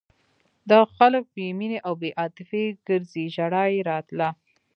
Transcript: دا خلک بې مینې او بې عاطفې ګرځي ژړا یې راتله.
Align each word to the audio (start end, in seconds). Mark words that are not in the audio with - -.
دا 0.69 0.79
خلک 0.95 1.23
بې 1.35 1.47
مینې 1.59 1.79
او 1.87 1.93
بې 2.01 2.09
عاطفې 2.19 2.63
ګرځي 2.87 3.25
ژړا 3.35 3.63
یې 3.73 3.81
راتله. 3.89 4.29